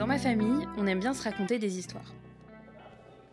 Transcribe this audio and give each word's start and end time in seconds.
Dans 0.00 0.06
ma 0.06 0.18
famille, 0.18 0.66
on 0.78 0.86
aime 0.86 0.98
bien 0.98 1.12
se 1.12 1.22
raconter 1.22 1.58
des 1.58 1.78
histoires. 1.78 2.14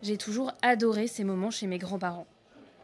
J'ai 0.02 0.18
toujours 0.18 0.52
adoré 0.60 1.06
ces 1.06 1.24
moments 1.24 1.50
chez 1.50 1.66
mes 1.66 1.78
grands-parents. 1.78 2.26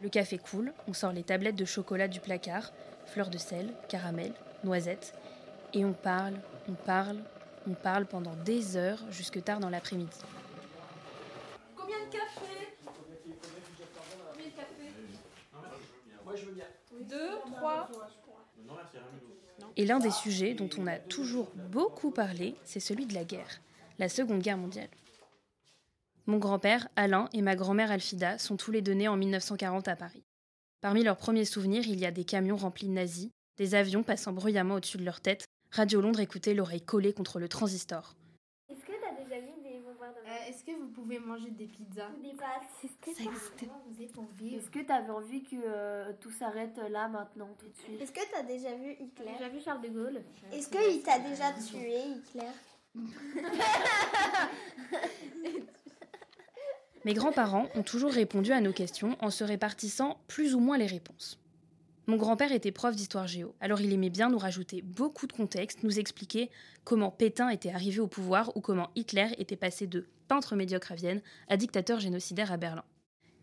Le 0.00 0.08
café 0.08 0.38
coule, 0.38 0.72
on 0.88 0.94
sort 0.94 1.12
les 1.12 1.22
tablettes 1.22 1.54
de 1.54 1.66
chocolat 1.66 2.08
du 2.08 2.18
placard, 2.18 2.72
fleurs 3.04 3.28
de 3.28 3.36
sel, 3.36 3.74
caramel, 3.90 4.32
noisettes, 4.64 5.12
et 5.74 5.84
on 5.84 5.92
parle, 5.92 6.32
on 6.66 6.72
parle, 6.72 7.18
on 7.68 7.74
parle 7.74 8.06
pendant 8.06 8.34
des 8.36 8.78
heures 8.78 9.00
jusque 9.10 9.44
tard 9.44 9.60
dans 9.60 9.68
l'après-midi. 9.68 10.16
Combien 11.76 11.98
de 12.06 12.10
café 12.10 12.72
Combien 12.86 14.46
de 14.46 14.56
café 14.56 14.94
Moi 16.24 16.34
je 16.36 16.46
veux 16.46 16.52
bien. 16.52 16.64
Deux, 17.06 17.38
trois 17.52 17.90
Et 19.76 19.84
l'un 19.84 19.98
des 19.98 20.10
sujets 20.10 20.54
dont 20.54 20.70
on 20.78 20.86
a 20.86 20.96
toujours 20.96 21.50
beaucoup 21.54 22.10
parlé, 22.10 22.54
c'est 22.64 22.80
celui 22.80 23.04
de 23.04 23.12
la 23.12 23.24
guerre, 23.24 23.60
la 23.98 24.08
Seconde 24.08 24.40
Guerre 24.40 24.58
mondiale. 24.58 24.88
Mon 26.26 26.38
grand-père, 26.38 26.88
Alain, 26.96 27.28
et 27.32 27.42
ma 27.42 27.54
grand-mère 27.54 27.90
Alfida 27.90 28.38
sont 28.38 28.56
tous 28.56 28.70
les 28.70 28.80
deux 28.82 28.92
nés 28.94 29.08
en 29.08 29.16
1940 29.16 29.88
à 29.88 29.96
Paris. 29.96 30.24
Parmi 30.80 31.02
leurs 31.04 31.16
premiers 31.18 31.44
souvenirs, 31.44 31.84
il 31.86 32.00
y 32.00 32.06
a 32.06 32.10
des 32.10 32.24
camions 32.24 32.56
remplis 32.56 32.88
de 32.88 32.92
nazis, 32.92 33.30
des 33.58 33.74
avions 33.74 34.02
passant 34.02 34.32
bruyamment 34.32 34.74
au-dessus 34.76 34.98
de 34.98 35.04
leur 35.04 35.20
tête, 35.20 35.44
Radio 35.70 36.00
Londres 36.00 36.20
écoutait 36.20 36.54
l'oreille 36.54 36.80
collée 36.84 37.12
contre 37.12 37.38
le 37.38 37.48
transistor. 37.48 38.14
Est-ce 38.68 38.80
que 38.84 38.92
t'as 38.92 39.22
déjà 39.22 39.40
vu 39.40 39.52
des 39.62 39.80
bombardements 39.80 40.20
Euh, 40.28 40.48
Est-ce 40.48 40.64
que 40.64 40.70
vous 40.70 40.88
pouvez 40.88 41.18
manger 41.18 41.50
des 41.50 41.66
pizzas? 41.66 42.10
Des 42.22 42.32
pâtes 42.32 42.62
Est-ce 42.84 43.16
Ça 43.16 43.30
vie. 44.38 44.54
Est-ce 44.54 44.70
que 44.70 44.78
t'avais 44.80 45.10
envie 45.10 45.42
que 45.42 45.56
euh, 45.56 46.12
tout 46.20 46.30
s'arrête 46.30 46.78
là 46.90 47.08
maintenant 47.08 47.48
tout 47.58 47.68
de 47.68 47.76
suite? 47.76 48.00
Est-ce 48.00 48.12
que 48.12 48.20
t'as 48.32 48.42
déjà 48.44 48.74
vu 48.76 48.92
Hitler? 49.00 49.32
J'ai 49.38 49.48
vu 49.50 49.60
Charles 49.60 49.82
de 49.82 49.88
Gaulle. 49.88 50.22
Est-ce 50.52 50.68
qu'il 50.68 51.02
t'a 51.02 51.18
déjà 51.18 51.52
tué 51.52 51.98
Hitler? 52.16 52.50
Mes 57.04 57.14
grands-parents 57.14 57.68
ont 57.74 57.82
toujours 57.82 58.12
répondu 58.12 58.52
à 58.52 58.60
nos 58.60 58.72
questions 58.72 59.16
en 59.20 59.28
se 59.30 59.44
répartissant 59.44 60.18
plus 60.26 60.54
ou 60.54 60.60
moins 60.60 60.78
les 60.78 60.86
réponses. 60.86 61.38
Mon 62.06 62.16
grand-père 62.16 62.52
était 62.52 62.72
prof 62.72 62.94
d'histoire 62.94 63.26
géo, 63.26 63.54
alors 63.60 63.80
il 63.80 63.92
aimait 63.92 64.10
bien 64.10 64.28
nous 64.28 64.38
rajouter 64.38 64.82
beaucoup 64.82 65.26
de 65.26 65.32
contexte, 65.32 65.82
nous 65.82 65.98
expliquer 65.98 66.50
comment 66.84 67.10
Pétain 67.10 67.48
était 67.48 67.70
arrivé 67.70 68.00
au 68.00 68.06
pouvoir 68.06 68.54
ou 68.56 68.60
comment 68.60 68.90
Hitler 68.94 69.28
était 69.38 69.56
passé 69.56 69.86
de 69.86 70.06
peintre 70.28 70.54
médiocre 70.54 70.92
à 70.92 70.94
Vienne 70.94 71.22
à 71.48 71.56
dictateur 71.56 72.00
génocidaire 72.00 72.52
à 72.52 72.58
Berlin. 72.58 72.84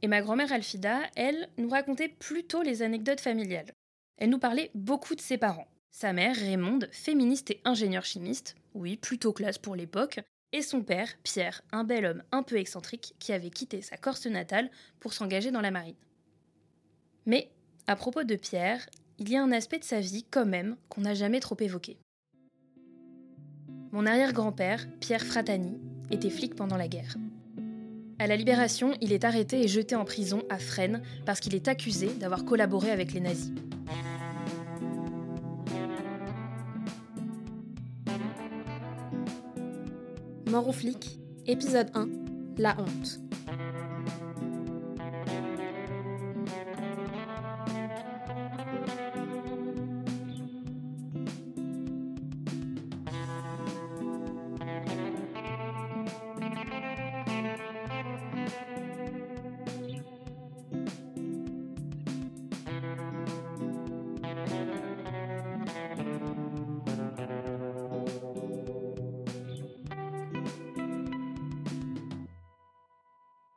Et 0.03 0.07
ma 0.07 0.21
grand-mère 0.21 0.51
Alfida, 0.51 1.01
elle, 1.15 1.49
nous 1.57 1.69
racontait 1.69 2.09
plutôt 2.09 2.61
les 2.61 2.81
anecdotes 2.81 3.21
familiales. 3.21 3.71
Elle 4.17 4.29
nous 4.29 4.39
parlait 4.39 4.71
beaucoup 4.75 5.15
de 5.15 5.21
ses 5.21 5.37
parents. 5.37 5.67
Sa 5.91 6.13
mère, 6.13 6.37
Raymonde, 6.37 6.87
féministe 6.91 7.51
et 7.51 7.61
ingénieure 7.65 8.05
chimiste, 8.05 8.55
oui, 8.73 8.95
plutôt 8.95 9.33
classe 9.33 9.57
pour 9.57 9.75
l'époque, 9.75 10.21
et 10.53 10.61
son 10.61 10.81
père, 10.81 11.09
Pierre, 11.23 11.61
un 11.73 11.83
bel 11.83 12.05
homme 12.05 12.23
un 12.31 12.43
peu 12.43 12.57
excentrique 12.57 13.13
qui 13.19 13.33
avait 13.33 13.49
quitté 13.49 13.81
sa 13.81 13.97
Corse 13.97 14.25
natale 14.25 14.71
pour 15.01 15.13
s'engager 15.13 15.51
dans 15.51 15.61
la 15.61 15.69
marine. 15.69 15.95
Mais, 17.25 17.51
à 17.87 17.97
propos 17.97 18.23
de 18.23 18.35
Pierre, 18.35 18.87
il 19.19 19.29
y 19.29 19.35
a 19.35 19.43
un 19.43 19.51
aspect 19.51 19.79
de 19.79 19.83
sa 19.83 19.99
vie, 19.99 20.25
quand 20.31 20.45
même, 20.45 20.77
qu'on 20.87 21.01
n'a 21.01 21.13
jamais 21.13 21.41
trop 21.41 21.57
évoqué. 21.59 21.97
Mon 23.91 24.05
arrière-grand-père, 24.05 24.87
Pierre 25.01 25.25
Fratani, 25.25 25.77
était 26.09 26.29
flic 26.29 26.55
pendant 26.55 26.77
la 26.77 26.87
guerre. 26.87 27.17
À 28.17 28.27
la 28.27 28.37
Libération, 28.37 28.93
il 29.01 29.11
est 29.11 29.25
arrêté 29.25 29.61
et 29.61 29.67
jeté 29.67 29.95
en 29.95 30.05
prison 30.05 30.43
à 30.49 30.57
Fresnes 30.57 31.01
parce 31.25 31.41
qu'il 31.41 31.55
est 31.55 31.67
accusé 31.67 32.07
d'avoir 32.13 32.45
collaboré 32.45 32.91
avec 32.91 33.11
les 33.11 33.19
nazis. 33.19 33.51
Mort 40.51 40.67
épisode 41.47 41.87
1, 41.93 42.09
la 42.57 42.75
honte. 42.77 43.30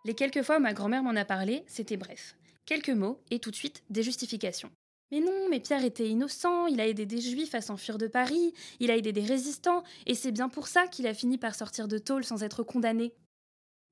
Les 0.04 0.15
quelques 0.15 0.42
fois 0.42 0.59
où 0.59 0.60
ma 0.60 0.75
grand-mère 0.75 1.03
m'en 1.03 1.16
a 1.16 1.25
parlé, 1.25 1.65
c'était 1.66 1.97
bref. 1.97 2.37
Quelques 2.66 2.91
mots 2.91 3.22
et 3.31 3.38
tout 3.38 3.50
de 3.50 3.56
suite 3.56 3.82
des 3.88 4.03
justifications. 4.03 4.70
Mais 5.10 5.20
non, 5.20 5.48
mais 5.48 5.60
Pierre 5.60 5.84
était 5.84 6.09
innocent, 6.09 6.66
il 6.66 6.81
a 6.81 6.87
aidé 6.87 7.06
des 7.06 7.20
juifs 7.20 7.54
à 7.54 7.62
s'enfuir 7.62 7.97
de 7.97 8.06
Paris, 8.06 8.53
il 8.81 8.91
a 8.91 8.97
aidé 8.97 9.12
des 9.12 9.25
résistants, 9.25 9.82
et 10.06 10.14
c'est 10.14 10.32
bien 10.32 10.48
pour 10.48 10.66
ça 10.66 10.87
qu'il 10.88 11.06
a 11.06 11.14
fini 11.14 11.38
par 11.38 11.54
sortir 11.54 11.88
de 11.88 11.98
tôle 11.98 12.25
sans 12.25 12.43
être 12.43 12.62
condamné. 12.62 13.12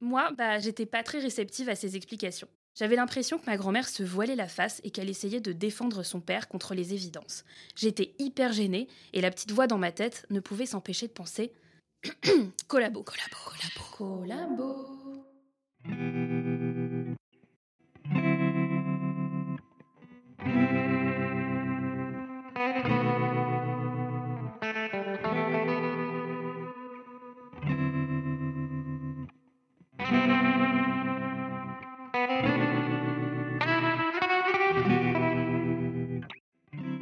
Moi, 0.01 0.33
bah, 0.37 0.59
j'étais 0.59 0.87
pas 0.87 1.03
très 1.03 1.19
réceptive 1.19 1.69
à 1.69 1.77
ces 1.77 1.97
explications. 1.97 2.49
J'avais 2.75 2.97
l'impression 2.97 3.39
que 3.39 3.47
ma 3.47 3.56
grand-mère 3.56 3.89
se 3.89 4.03
voilait 4.03 4.37
la 4.37 4.49
face 4.49 4.81
et 4.84 4.91
qu'elle 4.91 5.11
essayait 5.11 5.41
de 5.41 5.53
défendre 5.53 6.03
son 6.03 6.21
père 6.21 6.49
contre 6.49 6.75
les 6.75 6.93
évidences. 6.93 7.45
J'étais 7.77 8.15
hyper 8.19 8.53
gênée 8.53 8.89
et 9.12 9.21
la 9.21 9.31
petite 9.31 9.53
voix 9.53 9.67
dans 9.67 9.78
ma 9.78 9.93
tête 9.93 10.27
ne 10.31 10.41
pouvait 10.41 10.67
s'empêcher 10.67 11.06
de 11.06 11.12
penser 11.12 11.53
collabo, 12.69 13.03
collabo, 13.03 13.37
collabo, 13.45 13.97
collabo. 13.97 15.02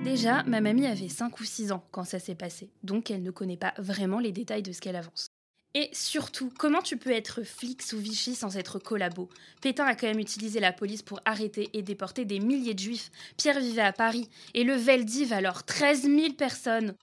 Déjà, 0.05 0.43
ma 0.43 0.61
mamie 0.61 0.87
avait 0.87 1.09
5 1.09 1.41
ou 1.41 1.45
6 1.45 1.73
ans 1.73 1.83
quand 1.93 2.05
ça 2.05 2.19
s'est 2.19 2.35
passé, 2.35 2.71
donc 2.83 3.11
elle 3.11 3.23
ne 3.23 3.31
connaît 3.31 3.57
pas 3.57 3.73
vraiment 3.79 4.19
les 4.19 4.33
détails 4.33 4.63
de 4.63 4.73
ce 4.73 4.81
qu'elle 4.81 4.97
avance. 4.97 5.29
Et 5.75 5.89
surtout, 5.93 6.53
comment 6.59 6.83
tu 6.83 6.97
peux 6.97 7.13
être 7.13 7.45
flic 7.45 7.83
sous 7.83 7.99
Vichy 7.99 8.35
sans 8.35 8.57
être 8.57 8.81
collabo? 8.81 9.29
Pétain 9.61 9.85
a 9.85 9.95
quand 9.95 10.09
même 10.09 10.19
utilisé 10.19 10.59
la 10.59 10.73
police 10.73 11.03
pour 11.03 11.21
arrêter 11.25 11.71
et 11.75 11.83
déporter 11.83 12.25
des 12.25 12.41
milliers 12.41 12.75
de 12.75 12.81
juifs. 12.81 13.11
Pierre 13.37 13.61
vivait 13.61 13.83
à 13.83 13.93
Paris 13.93 14.29
et 14.55 14.65
le 14.65 14.75
Veldiv 14.75 15.33
alors 15.33 15.65
13 15.65 16.03
000 16.03 16.33
personnes. 16.33 16.97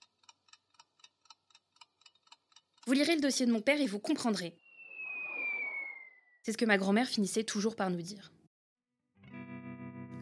Vous 2.85 2.93
lirez 2.93 3.15
le 3.15 3.21
dossier 3.21 3.45
de 3.45 3.51
mon 3.51 3.61
père 3.61 3.79
et 3.79 3.87
vous 3.87 3.99
comprendrez. 3.99 4.53
C'est 6.43 6.51
ce 6.51 6.57
que 6.57 6.65
ma 6.65 6.77
grand-mère 6.77 7.07
finissait 7.07 7.43
toujours 7.43 7.75
par 7.75 7.89
nous 7.89 8.01
dire. 8.01 8.31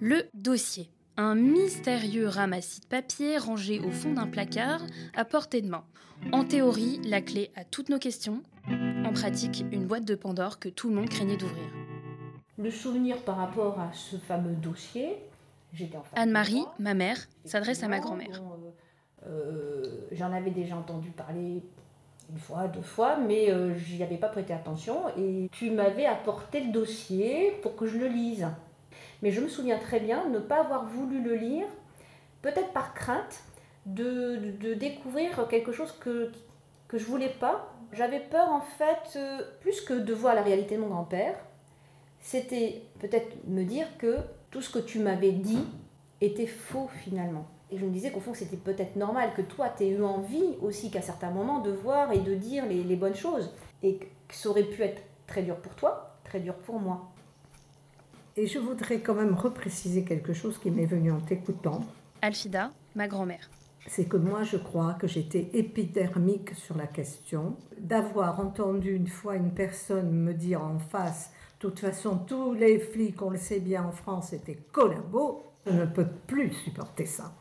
Le 0.01 0.29
dossier. 0.33 0.89
Un 1.17 1.35
mystérieux 1.35 2.27
ramassis 2.27 2.81
de 2.81 2.87
papier 2.87 3.37
rangé 3.37 3.79
au 3.79 3.89
fond 3.91 4.13
d'un 4.13 4.27
placard 4.27 4.81
à 5.15 5.23
portée 5.23 5.61
de 5.61 5.69
main. 5.69 5.85
En 6.33 6.43
théorie, 6.43 6.99
la 7.05 7.21
clé 7.21 7.51
à 7.55 7.63
toutes 7.63 7.89
nos 7.89 7.99
questions. 7.99 8.41
En 9.05 9.13
pratique, 9.13 9.63
une 9.71 9.85
boîte 9.85 10.05
de 10.05 10.15
Pandore 10.15 10.59
que 10.59 10.67
tout 10.69 10.89
le 10.89 10.95
monde 10.95 11.09
craignait 11.09 11.37
d'ouvrir. 11.37 11.63
Le 12.57 12.69
souvenir 12.71 13.17
par 13.19 13.37
rapport 13.37 13.79
à 13.79 13.91
ce 13.93 14.17
fameux 14.17 14.55
dossier, 14.55 15.17
j'étais 15.73 15.97
en 15.97 16.03
Anne-Marie, 16.15 16.65
ma 16.79 16.93
mère, 16.93 17.17
s'adresse 17.45 17.83
à 17.83 17.87
ma 17.87 17.99
grand-mère. 17.99 18.41
euh, 19.25 19.29
euh, 19.29 19.83
J'en 20.11 20.31
avais 20.33 20.51
déjà 20.51 20.75
entendu 20.75 21.09
parler 21.11 21.61
une 22.31 22.39
fois, 22.39 22.67
deux 22.67 22.81
fois, 22.81 23.17
mais 23.17 23.51
euh, 23.51 23.77
j'y 23.77 24.01
avais 24.03 24.17
pas 24.17 24.29
prêté 24.29 24.53
attention. 24.53 25.09
Et 25.17 25.49
tu 25.51 25.69
m'avais 25.71 26.05
apporté 26.05 26.61
le 26.61 26.71
dossier 26.71 27.51
pour 27.61 27.75
que 27.75 27.85
je 27.85 27.97
le 27.99 28.07
lise. 28.07 28.47
Mais 29.21 29.31
je 29.31 29.41
me 29.41 29.47
souviens 29.47 29.77
très 29.77 29.99
bien 29.99 30.27
ne 30.29 30.39
pas 30.39 30.59
avoir 30.61 30.85
voulu 30.85 31.21
le 31.21 31.35
lire, 31.35 31.65
peut-être 32.41 32.71
par 32.73 32.93
crainte 32.93 33.43
de, 33.85 34.37
de- 34.59 34.73
découvrir 34.73 35.47
quelque 35.47 35.71
chose 35.71 35.91
que, 35.99 36.31
que 36.87 36.97
je 36.97 37.05
voulais 37.05 37.33
pas. 37.39 37.71
J'avais 37.93 38.19
peur 38.19 38.49
en 38.49 38.61
fait, 38.61 39.17
euh, 39.17 39.41
plus 39.61 39.81
que 39.81 39.93
de 39.93 40.13
voir 40.13 40.35
la 40.35 40.41
réalité 40.41 40.75
de 40.75 40.81
mon 40.81 40.87
grand-père, 40.87 41.35
c'était 42.19 42.81
peut-être 42.99 43.47
me 43.47 43.63
dire 43.63 43.87
que 43.97 44.17
tout 44.51 44.61
ce 44.61 44.69
que 44.71 44.79
tu 44.79 44.99
m'avais 44.99 45.31
dit 45.31 45.63
était 46.21 46.47
faux 46.47 46.89
finalement. 47.03 47.45
Et 47.71 47.77
je 47.77 47.85
me 47.85 47.91
disais 47.91 48.11
qu'au 48.11 48.19
fond, 48.19 48.33
c'était 48.33 48.57
peut-être 48.57 48.95
normal 48.95 49.31
que 49.35 49.41
toi, 49.41 49.69
tu 49.75 49.83
aies 49.83 49.89
eu 49.89 50.03
envie 50.03 50.55
aussi 50.61 50.91
qu'à 50.91 51.01
certains 51.01 51.31
moments 51.31 51.59
de 51.59 51.71
voir 51.71 52.11
et 52.11 52.19
de 52.19 52.35
dire 52.35 52.65
les, 52.67 52.83
les 52.83 52.95
bonnes 52.95 53.15
choses. 53.15 53.51
Et 53.83 53.97
que 53.97 54.35
ça 54.35 54.49
aurait 54.49 54.63
pu 54.63 54.81
être 54.83 55.01
très 55.27 55.41
dur 55.41 55.55
pour 55.57 55.73
toi, 55.75 56.15
très 56.23 56.39
dur 56.39 56.53
pour 56.55 56.79
moi. 56.79 57.11
Et 58.37 58.47
je 58.47 58.59
voudrais 58.59 58.99
quand 58.99 59.13
même 59.13 59.33
repréciser 59.33 60.03
quelque 60.03 60.33
chose 60.33 60.57
qui 60.57 60.69
m'est 60.69 60.85
venu 60.85 61.09
en 61.09 61.21
t'écoutant. 61.21 61.85
Alfida, 62.21 62.71
ma 62.93 63.07
grand-mère. 63.07 63.49
c'est 63.87 64.05
que 64.05 64.17
moi 64.17 64.43
je 64.43 64.57
crois 64.57 64.95
que 64.95 65.07
j'étais 65.07 65.49
épidermique 65.53 66.53
sur 66.55 66.75
la 66.75 66.87
question, 66.87 67.55
d'avoir 67.79 68.39
entendu 68.39 68.93
une 68.93 69.07
fois 69.07 69.35
une 69.35 69.51
personne 69.51 70.11
me 70.11 70.33
dire 70.33 70.61
en 70.63 70.79
face, 70.79 71.31
de 71.61 71.69
toute 71.69 71.79
façon 71.79 72.17
tous 72.17 72.53
les 72.53 72.79
flics, 72.79 73.21
on 73.21 73.29
le 73.29 73.37
sait 73.37 73.59
bien 73.61 73.83
en 73.85 73.91
France, 73.91 74.33
étaient 74.33 74.59
collabos, 74.71 75.43
je 75.65 75.71
ne 75.71 75.85
peux 75.85 76.07
plus 76.27 76.51
supporter 76.51 77.05
ça. 77.05 77.33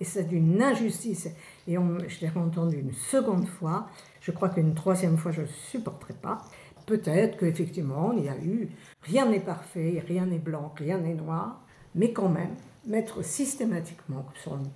Et 0.00 0.04
c'est 0.04 0.24
d'une 0.24 0.62
injustice. 0.62 1.28
Et 1.68 1.76
on, 1.76 1.98
je 2.08 2.20
l'ai 2.22 2.32
entendu 2.34 2.78
une 2.78 2.94
seconde 2.94 3.46
fois, 3.46 3.86
je 4.22 4.30
crois 4.32 4.48
qu'une 4.48 4.74
troisième 4.74 5.18
fois 5.18 5.30
je 5.30 5.42
ne 5.42 5.46
supporterai 5.46 6.14
pas. 6.14 6.38
Peut-être 6.86 7.38
qu'effectivement 7.38 8.12
il 8.12 8.24
y 8.24 8.28
a 8.28 8.38
eu, 8.38 8.68
rien 9.02 9.26
n'est 9.26 9.40
parfait, 9.40 10.02
rien 10.06 10.26
n'est 10.26 10.38
blanc, 10.38 10.72
rien 10.76 10.98
n'est 10.98 11.14
noir, 11.14 11.64
mais 11.94 12.12
quand 12.12 12.28
même, 12.28 12.54
mettre 12.86 13.22
systématiquement 13.24 14.24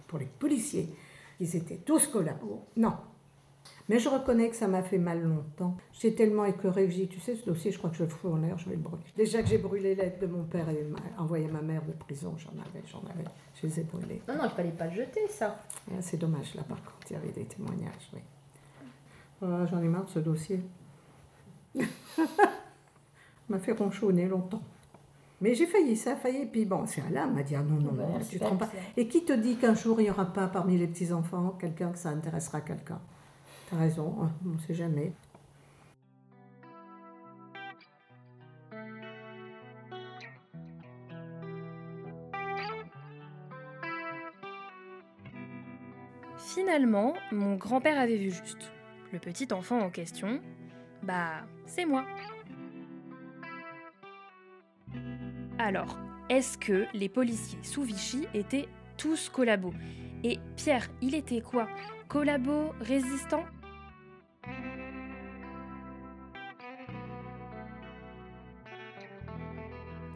pour 0.09 0.19
les 0.19 0.27
policiers 0.27 0.89
ils 1.41 1.57
étaient 1.57 1.77
tous 1.77 2.07
collabos. 2.07 2.65
Non. 2.77 2.95
Mais 3.89 3.99
je 3.99 4.09
reconnais 4.09 4.49
que 4.49 4.57
ça 4.57 4.67
m'a 4.67 4.83
fait 4.83 4.99
mal 4.99 5.23
longtemps. 5.23 5.77
J'étais 5.93 6.25
tellement 6.25 6.47
écœurée 6.47 6.87
que 6.87 6.91
j'ai 6.93 7.03
dit, 7.03 7.09
tu 7.09 7.21
sais, 7.21 7.37
ce 7.37 7.45
dossier, 7.45 7.71
je 7.71 7.77
crois 7.77 7.91
que 7.91 7.97
je 7.97 8.05
le 8.05 8.09
fous 8.09 8.29
en 8.29 8.37
l'air, 8.37 8.57
je 8.59 8.69
vais 8.69 8.77
le 8.77 8.81
brûler. 8.81 9.03
Déjà 9.17 9.43
que 9.43 9.49
j'ai 9.49 9.59
brûlé 9.59 9.95
les 9.95 10.03
lettres 10.03 10.21
de 10.21 10.27
mon 10.27 10.45
père 10.45 10.69
et 10.71 10.87
envoyé 11.19 11.47
ma 11.49 11.61
mère 11.61 11.85
de 11.85 11.93
prison, 11.93 12.35
j'en 12.39 12.53
avais, 12.63 12.83
j'en 12.91 13.03
avais, 13.11 13.29
je 13.61 13.67
les 13.67 13.81
ai 13.81 13.83
brûlées. 13.83 14.23
Non, 14.27 14.37
non, 14.37 14.45
il 14.45 14.51
fallait 14.51 14.71
pas 14.71 14.87
le 14.87 14.95
jeter, 14.95 15.29
ça. 15.29 15.61
Ah, 15.91 16.01
C'est 16.01 16.17
dommage, 16.17 16.55
là, 16.55 16.63
par 16.63 16.83
contre, 16.83 17.11
il 17.11 17.13
y 17.13 17.17
avait 17.17 17.33
des 17.33 17.45
témoignages, 17.45 18.11
oui. 18.15 18.21
Ah, 19.43 19.67
J'en 19.71 19.83
ai 19.83 19.89
marre 19.89 20.07
de 20.07 20.11
ce 20.11 20.19
dossier. 20.21 20.61
m'a 23.49 23.59
fait 23.59 23.73
ronchonner 23.73 24.27
longtemps. 24.27 24.63
Mais 25.41 25.55
j'ai 25.55 25.67
failli, 25.67 25.97
ça 25.97 26.13
a 26.13 26.17
failli. 26.17 26.47
Puis 26.47 26.65
bon, 26.65 26.87
c'est 26.87 27.03
Alain 27.03 27.27
m'a 27.27 27.43
dit, 27.43 27.55
ah 27.55 27.63
non, 27.63 27.77
non, 27.77 27.91
Ouais, 27.91 28.07
non, 28.07 28.19
c'est 28.21 28.31
tu 28.31 28.39
te 28.39 28.45
trompes 28.45 28.61
pas. 28.61 28.71
Et 28.97 29.09
qui 29.09 29.25
te 29.25 29.33
dit 29.33 29.57
qu'un 29.57 29.75
jour, 29.75 30.01
il 30.01 30.05
n'y 30.05 30.11
aura 30.11 30.27
pas 30.27 30.47
parmi 30.47 30.79
les 30.79 30.87
petits-enfants 30.87 31.57
quelqu'un 31.61 31.91
que 31.91 31.99
ça 31.99 32.11
intéressera 32.11 32.61
quelqu'un? 32.61 33.01
T'as 33.71 33.77
raison, 33.77 34.15
hein, 34.23 34.31
on 34.47 34.51
ne 34.51 34.59
sait 34.59 34.75
jamais. 34.75 35.13
Finalement, 46.55 47.15
mon 47.33 47.57
grand-père 47.57 47.99
avait 47.99 48.17
vu 48.17 48.31
juste. 48.31 48.71
Le 49.13 49.19
petit 49.19 49.53
enfant 49.53 49.81
en 49.81 49.91
question, 49.91 50.41
bah, 51.05 51.47
c'est 51.67 51.85
moi. 51.85 52.05
Alors, 55.59 55.99
est-ce 56.29 56.59
que 56.59 56.87
les 56.95 57.09
policiers 57.09 57.59
sous 57.63 57.83
Vichy 57.83 58.27
étaient 58.35 58.69
tous 58.97 59.29
collabos? 59.29 59.75
Et 60.25 60.39
Pierre, 60.57 60.89
il 61.03 61.15
était 61.15 61.41
quoi? 61.41 61.69
Collabo 62.09 62.73
résistant? 62.81 63.45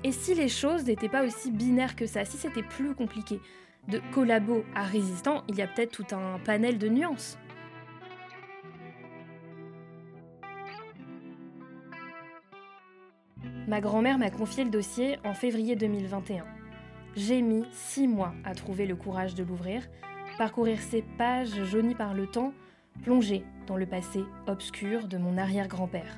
Et 0.04 0.12
si 0.12 0.34
les 0.34 0.48
choses 0.48 0.86
n'étaient 0.86 1.08
pas 1.08 1.24
aussi 1.24 1.50
binaires 1.50 1.96
que 1.96 2.06
ça, 2.06 2.24
si 2.24 2.36
c'était 2.36 2.62
plus 2.62 2.94
compliqué? 2.94 3.40
De 3.88 4.00
collabo 4.12 4.64
à 4.74 4.84
résistant, 4.84 5.44
il 5.48 5.56
y 5.56 5.62
a 5.62 5.66
peut-être 5.66 5.92
tout 5.92 6.14
un 6.14 6.38
panel 6.38 6.78
de 6.78 6.88
nuances. 6.88 7.38
Ma 13.68 13.82
grand-mère 13.82 14.16
m'a 14.16 14.30
confié 14.30 14.64
le 14.64 14.70
dossier 14.70 15.18
en 15.26 15.34
février 15.34 15.76
2021. 15.76 16.42
J'ai 17.16 17.42
mis 17.42 17.66
six 17.70 18.08
mois 18.08 18.32
à 18.42 18.54
trouver 18.54 18.86
le 18.86 18.96
courage 18.96 19.34
de 19.34 19.44
l'ouvrir, 19.44 19.86
parcourir 20.38 20.78
ces 20.80 21.02
pages 21.02 21.64
jaunies 21.64 21.94
par 21.94 22.14
le 22.14 22.26
temps, 22.26 22.54
plonger 23.02 23.44
dans 23.66 23.76
le 23.76 23.84
passé 23.84 24.24
obscur 24.46 25.06
de 25.06 25.18
mon 25.18 25.36
arrière-grand-père. 25.36 26.16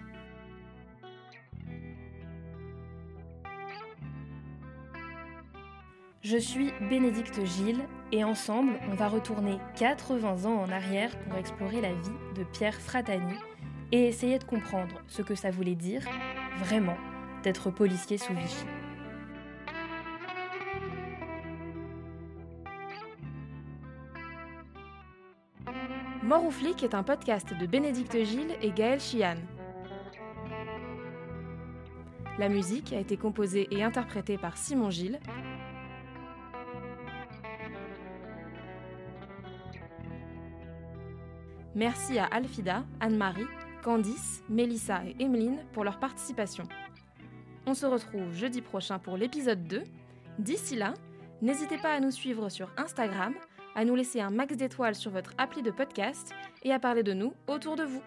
Je 6.22 6.36
suis 6.36 6.70
Bénédicte 6.88 7.44
Gilles 7.44 7.82
et 8.12 8.22
ensemble, 8.22 8.74
on 8.92 8.94
va 8.94 9.08
retourner 9.08 9.58
80 9.74 10.44
ans 10.44 10.62
en 10.62 10.70
arrière 10.70 11.18
pour 11.18 11.36
explorer 11.36 11.80
la 11.80 11.94
vie 11.94 12.36
de 12.36 12.44
Pierre 12.44 12.80
Fratani 12.80 13.34
et 13.90 14.06
essayer 14.06 14.38
de 14.38 14.44
comprendre 14.44 15.02
ce 15.08 15.22
que 15.22 15.34
ça 15.34 15.50
voulait 15.50 15.74
dire, 15.74 16.04
vraiment, 16.60 16.96
d'être 17.42 17.70
policier 17.70 18.18
sous 18.18 18.34
Vichy. 18.34 18.64
Mort 26.22 26.44
ou 26.44 26.50
flic 26.50 26.82
est 26.82 26.94
un 26.94 27.02
podcast 27.02 27.52
de 27.58 27.66
Bénédicte 27.66 28.16
Gilles 28.22 28.56
et 28.62 28.70
Gaël 28.70 29.00
Chian. 29.00 29.36
La 32.38 32.48
musique 32.48 32.92
a 32.92 33.00
été 33.00 33.16
composée 33.16 33.66
et 33.70 33.82
interprétée 33.82 34.38
par 34.38 34.56
Simon 34.56 34.90
Gilles. 34.90 35.18
Merci 41.74 42.18
à 42.18 42.26
Alfida, 42.26 42.84
Anne-Marie, 43.00 43.46
Candice, 43.82 44.44
Mélissa 44.48 45.02
et 45.04 45.22
Emeline 45.22 45.58
pour 45.72 45.84
leur 45.84 45.98
participation. 45.98 46.64
On 47.66 47.74
se 47.74 47.86
retrouve 47.86 48.32
jeudi 48.32 48.62
prochain 48.62 48.98
pour 48.98 49.16
l'épisode 49.16 49.64
2. 49.64 49.82
D'ici 50.38 50.76
là, 50.76 50.94
n'hésitez 51.42 51.76
pas 51.78 51.92
à 51.92 52.00
nous 52.00 52.10
suivre 52.10 52.48
sur 52.48 52.70
Instagram, 52.76 53.34
à 53.74 53.84
nous 53.84 53.94
laisser 53.94 54.20
un 54.20 54.30
max 54.30 54.56
d'étoiles 54.56 54.94
sur 54.94 55.10
votre 55.10 55.34
appli 55.38 55.62
de 55.62 55.70
podcast 55.70 56.32
et 56.62 56.72
à 56.72 56.78
parler 56.78 57.02
de 57.02 57.12
nous 57.12 57.34
autour 57.46 57.76
de 57.76 57.84
vous. 57.84 58.02